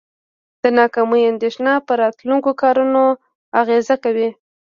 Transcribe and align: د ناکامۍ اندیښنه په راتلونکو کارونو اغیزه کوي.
د 0.61 0.63
ناکامۍ 0.77 1.21
اندیښنه 1.31 1.73
په 1.87 1.93
راتلونکو 2.01 2.49
کارونو 2.61 3.03
اغیزه 3.61 3.95
کوي. 4.03 4.29